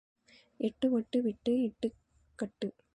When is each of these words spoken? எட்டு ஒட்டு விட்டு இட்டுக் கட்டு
எட்டு 0.59 0.91
ஒட்டு 0.91 1.21
விட்டு 1.21 1.61
இட்டுக் 1.61 1.99
கட்டு 2.39 2.69